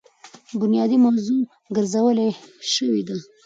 بنيادي 0.59 0.97
موضوع 1.05 1.43
ګرځولے 1.75 2.29
شوې 2.73 3.01
ده. 3.07 3.17